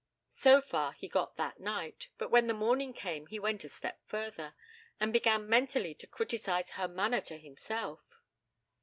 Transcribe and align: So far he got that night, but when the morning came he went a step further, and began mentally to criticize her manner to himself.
So 0.29 0.61
far 0.61 0.93
he 0.93 1.07
got 1.07 1.37
that 1.37 1.59
night, 1.59 2.07
but 2.17 2.31
when 2.31 2.47
the 2.47 2.55
morning 2.55 2.91
came 2.91 3.27
he 3.27 3.37
went 3.37 3.63
a 3.63 3.69
step 3.69 3.99
further, 4.07 4.55
and 4.99 5.13
began 5.13 5.47
mentally 5.47 5.93
to 5.93 6.07
criticize 6.07 6.71
her 6.71 6.87
manner 6.87 7.21
to 7.21 7.37
himself. 7.37 8.01